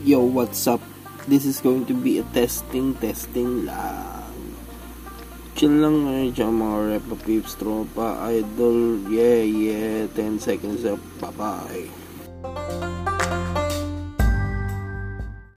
Yo, 0.00 0.20
what's 0.20 0.66
up? 0.66 0.80
This 1.28 1.44
is 1.44 1.60
going 1.60 1.84
to 1.84 1.92
be 1.92 2.16
a 2.18 2.22
testing, 2.32 2.94
testing 2.96 3.68
lang. 3.68 4.56
Chill 5.52 5.76
lang 5.76 6.08
eh. 6.08 6.32
ngayon 6.32 6.32
dyan 6.32 6.52
mga 6.56 6.78
repa 6.88 7.16
peeps, 7.20 7.52
tropa, 7.60 8.16
idol, 8.32 8.96
yeah, 9.12 9.44
yeah, 9.44 10.08
10 10.16 10.40
seconds 10.40 10.88
up, 10.88 10.96
bye-bye. 11.20 12.89